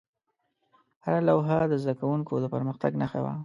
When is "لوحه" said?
1.27-1.57